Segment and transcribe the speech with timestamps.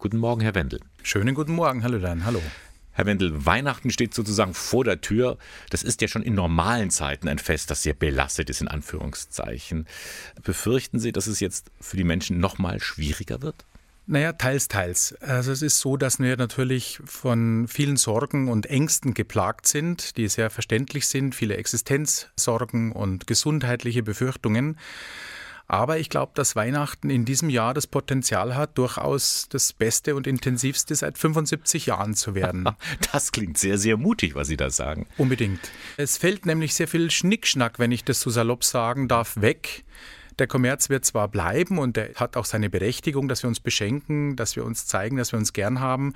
[0.00, 0.78] Guten Morgen, Herr Wendel.
[1.02, 2.40] Schönen guten Morgen, hallo Dan, hallo.
[2.92, 5.38] Herr Wendel, Weihnachten steht sozusagen vor der Tür.
[5.70, 9.88] Das ist ja schon in normalen Zeiten ein Fest, das sehr belastet ist, in Anführungszeichen.
[10.44, 13.64] Befürchten Sie, dass es jetzt für die Menschen noch mal schwieriger wird?
[14.06, 15.16] Naja, teils, teils.
[15.20, 20.28] Also es ist so, dass wir natürlich von vielen Sorgen und Ängsten geplagt sind, die
[20.28, 24.78] sehr verständlich sind, viele Existenzsorgen und gesundheitliche Befürchtungen.
[25.70, 30.26] Aber ich glaube, dass Weihnachten in diesem Jahr das Potenzial hat, durchaus das Beste und
[30.26, 32.68] Intensivste seit 75 Jahren zu werden.
[33.12, 35.06] Das klingt sehr, sehr mutig, was Sie da sagen.
[35.18, 35.60] Unbedingt.
[35.96, 39.84] Es fällt nämlich sehr viel Schnickschnack, wenn ich das so salopp sagen darf, weg.
[40.38, 44.36] Der Kommerz wird zwar bleiben und er hat auch seine Berechtigung, dass wir uns beschenken,
[44.36, 46.14] dass wir uns zeigen, dass wir uns gern haben.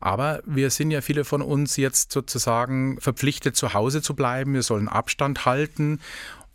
[0.00, 4.54] Aber wir sind ja viele von uns jetzt sozusagen verpflichtet, zu Hause zu bleiben.
[4.54, 6.00] Wir sollen Abstand halten.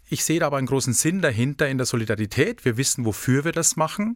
[0.10, 2.64] Ich sehe da aber einen großen Sinn dahinter in der Solidarität.
[2.64, 4.16] Wir wissen, wofür wir das machen,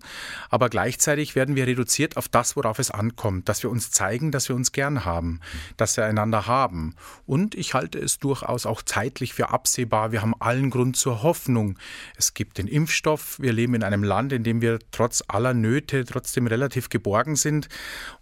[0.49, 4.47] aber gleichzeitig werden wir reduziert auf das, worauf es ankommt, dass wir uns zeigen, dass
[4.47, 5.41] wir uns gern haben,
[5.75, 6.95] dass wir einander haben.
[7.25, 10.13] Und ich halte es durchaus auch zeitlich für absehbar.
[10.13, 11.77] Wir haben allen Grund zur Hoffnung.
[12.15, 13.37] Es gibt den Impfstoff.
[13.39, 17.67] Wir leben in einem Land, in dem wir trotz aller Nöte trotzdem relativ geborgen sind.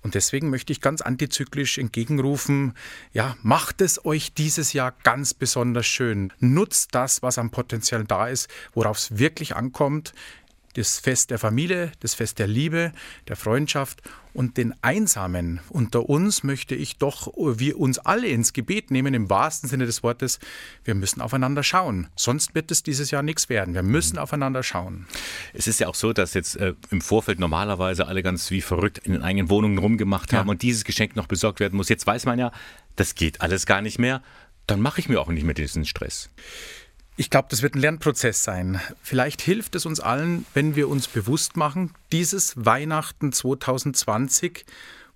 [0.02, 2.74] Und deswegen möchte ich ganz antizyklisch entgegenrufen,
[3.14, 6.34] ja, macht es euch dieses Jahr ganz besonders schön.
[6.40, 10.14] Nutzt das, was am Potenzial da ist, worauf es wirklich ankommt.
[10.76, 12.94] Das Fest der Familie, das Fest der Liebe,
[13.28, 14.02] der Freundschaft
[14.34, 19.30] und den Einsamen unter uns möchte ich doch wir uns alle ins Gebet nehmen, im
[19.30, 20.40] wahrsten Sinne des Wortes.
[20.86, 22.08] Wir müssen aufeinander schauen.
[22.16, 23.74] Sonst wird es dieses Jahr nichts werden.
[23.74, 24.22] Wir müssen mhm.
[24.22, 25.08] aufeinander schauen.
[25.54, 29.00] Es ist ja auch so, dass jetzt äh, im Vorfeld normalerweise alle ganz wie verrückt
[29.00, 30.52] in den eigenen Wohnungen rumgemacht haben ja.
[30.52, 31.90] und dieses Geschenk noch besorgt werden muss.
[31.90, 32.52] Jetzt weiß man ja,
[32.96, 34.22] das geht alles gar nicht mehr.
[34.68, 36.30] Dann mache ich mir auch nicht mehr diesen Stress.
[37.20, 38.80] Ich glaube, das wird ein Lernprozess sein.
[39.02, 44.66] Vielleicht hilft es uns allen, wenn wir uns bewusst machen, dieses Weihnachten 2020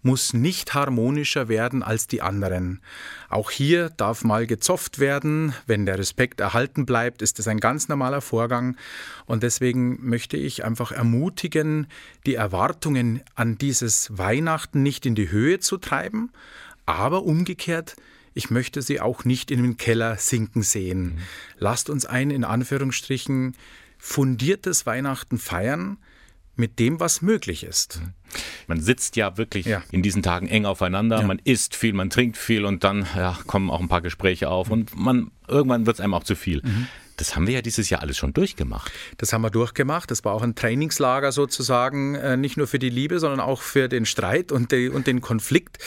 [0.02, 2.82] muss nicht harmonischer werden als die anderen.
[3.30, 5.54] Auch hier darf mal gezofft werden.
[5.66, 8.76] Wenn der Respekt erhalten bleibt, ist es ein ganz normaler Vorgang.
[9.26, 11.88] Und deswegen möchte ich einfach ermutigen,
[12.26, 16.34] die Erwartungen an dieses Weihnachten nicht in die Höhe zu treiben,
[16.86, 17.96] aber umgekehrt
[18.34, 21.04] ich möchte sie auch nicht in den Keller sinken sehen.
[21.04, 21.18] Mhm.
[21.58, 23.56] Lasst uns ein, in Anführungsstrichen,
[23.98, 25.98] fundiertes Weihnachten feiern
[26.56, 28.00] mit dem, was möglich ist.
[28.02, 28.14] Mhm.
[28.68, 29.84] Man sitzt ja wirklich ja.
[29.92, 31.28] in diesen Tagen eng aufeinander, ja.
[31.28, 34.70] man isst viel, man trinkt viel und dann ja, kommen auch ein paar Gespräche auf
[34.70, 36.62] und man irgendwann wird es einem auch zu viel.
[36.64, 36.88] Mhm.
[37.18, 38.92] Das haben wir ja dieses Jahr alles schon durchgemacht.
[39.18, 40.10] Das haben wir durchgemacht.
[40.12, 43.88] Das war auch ein Trainingslager sozusagen, äh, nicht nur für die Liebe, sondern auch für
[43.88, 45.78] den Streit und, die, und den Konflikt.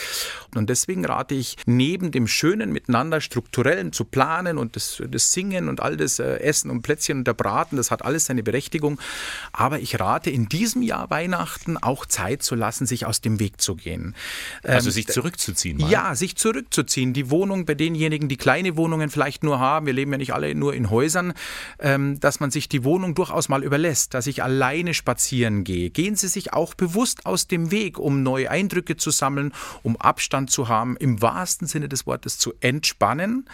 [0.55, 5.69] Und deswegen rate ich, neben dem schönen Miteinander strukturellen zu planen und das, das Singen
[5.69, 8.99] und all das äh, Essen und Plätzchen und der Braten, das hat alles seine Berechtigung.
[9.51, 13.61] Aber ich rate in diesem Jahr Weihnachten auch Zeit zu lassen, sich aus dem Weg
[13.61, 14.15] zu gehen.
[14.63, 15.77] Also ähm, sich zurückzuziehen.
[15.77, 15.91] Mal.
[15.91, 17.13] Ja, sich zurückzuziehen.
[17.13, 20.53] Die Wohnung bei denjenigen, die kleine Wohnungen vielleicht nur haben, wir leben ja nicht alle
[20.55, 21.33] nur in Häusern, Häusern,
[21.79, 25.89] ähm, dass man sich die Wohnung durchaus mal überlässt, dass ich alleine spazieren gehe.
[25.89, 30.51] Gehen Sie sich auch bewusst aus dem Weg, um neue Eindrücke zu sammeln, um Abstand
[30.51, 33.49] zu haben, im wahrsten Sinne des Wortes zu entspannen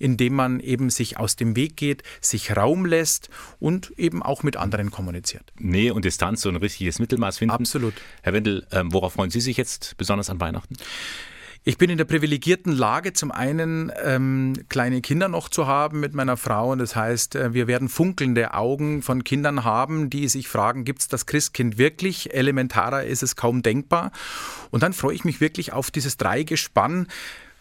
[0.00, 4.56] indem man eben sich aus dem Weg geht, sich Raum lässt und eben auch mit
[4.56, 5.52] anderen kommuniziert.
[5.58, 7.56] Nähe und Distanz, so ein richtiges Mittelmaß finden.
[7.56, 7.94] Absolut.
[8.22, 10.76] Herr Wendel, ähm, worauf freuen Sie sich jetzt besonders an Weihnachten?
[11.64, 16.14] Ich bin in der privilegierten Lage, zum einen ähm, kleine Kinder noch zu haben mit
[16.14, 16.72] meiner Frau.
[16.72, 21.00] Und das heißt, äh, wir werden funkelnde Augen von Kindern haben, die sich fragen, gibt
[21.00, 22.32] es das Christkind wirklich?
[22.32, 24.12] Elementarer ist es kaum denkbar.
[24.70, 27.06] Und dann freue ich mich wirklich auf dieses Dreigespann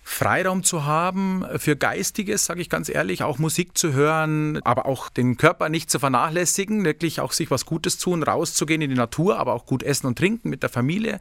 [0.10, 5.10] Freiraum zu haben für Geistiges, sage ich ganz ehrlich, auch Musik zu hören, aber auch
[5.10, 9.38] den Körper nicht zu vernachlässigen, wirklich auch sich was Gutes tun, rauszugehen in die Natur,
[9.38, 11.20] aber auch gut essen und trinken mit der Familie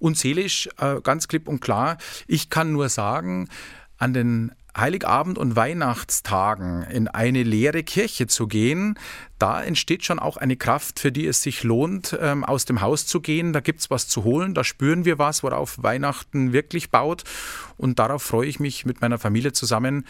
[0.00, 1.96] und seelisch äh, ganz klipp und klar.
[2.26, 3.48] Ich kann nur sagen,
[3.98, 8.98] an den Heiligabend und Weihnachtstagen in eine leere Kirche zu gehen,
[9.38, 13.06] da entsteht schon auch eine Kraft, für die es sich lohnt, ähm, aus dem Haus
[13.06, 13.52] zu gehen.
[13.52, 17.24] Da gibt es was zu holen, da spüren wir was, worauf Weihnachten wirklich baut.
[17.76, 20.06] Und darauf freue ich mich mit meiner Familie zusammen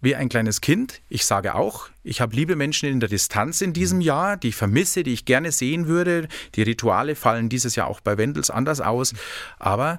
[0.00, 1.00] wie ein kleines Kind.
[1.08, 4.56] Ich sage auch, ich habe liebe Menschen in der Distanz in diesem Jahr, die ich
[4.56, 6.28] vermisse, die ich gerne sehen würde.
[6.54, 9.14] Die Rituale fallen dieses Jahr auch bei Wendels anders aus.
[9.58, 9.98] Aber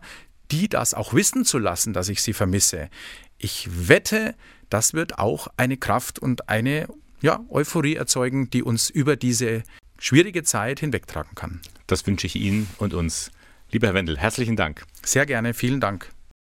[0.52, 2.90] die das auch wissen zu lassen, dass ich sie vermisse.
[3.38, 4.36] Ich wette,
[4.70, 6.88] das wird auch eine Kraft und eine
[7.22, 9.64] ja, Euphorie erzeugen, die uns über diese
[9.98, 11.62] schwierige Zeit hinwegtragen kann.
[11.88, 13.32] Das wünsche ich Ihnen und uns.
[13.72, 14.86] Lieber Herr Wendel, herzlichen Dank.
[15.04, 16.15] Sehr gerne, vielen Dank.